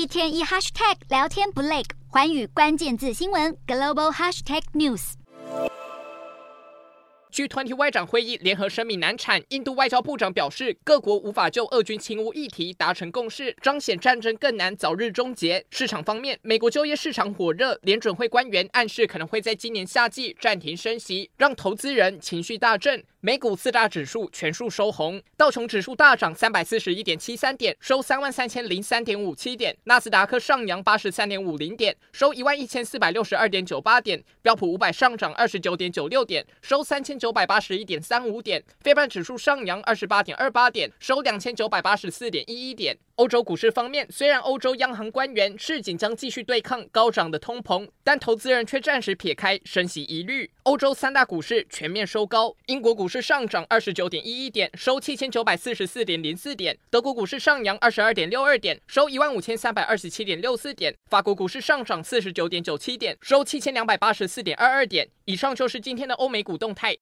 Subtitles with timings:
[0.00, 5.12] 一天一 hashtag 聊天不累，寰宇关键字新闻 global hashtag news。
[7.30, 15.64] G20 外长会议联合声明难产，印度外交部长表示，各国无法就俄军侵乌议题达成共识，彰显战争更难早日终结。
[15.70, 23.04] 市场方面，美国就业市场火热，联准会官员暗示可能会在今年夏季暂停升息，让投资人情绪大振。
[23.22, 42.96] 美股四大指数全数收红，道琼指数大涨三百四十一点七三点，收三万三千零三点五七点；纳斯达克上扬八十三点五零点，收一万一千四百六十二点九八点；标普五百上涨二十九点九六点，收三千九百八十一点三五点；费半指数上扬二十八点二八点，收两千九百八十四点一一点。
[43.16, 50.50] 欧洲股市方面，虽然欧洲央行官员示警将继续对抗高涨的通膨，但投资人却暂时撇开升息疑虑。
[50.62, 65.08] 欧洲三大股市全面收高，英国股市上涨二十九点一一点，收七千九百四十四点零四点；德国股市上扬二十二点六二点，收一万五千三百二十七点六四点；法国股市上涨四十九点九七点，收七千两百八十四点二二点。
[65.24, 66.96] 以上就是今天的欧美股动态。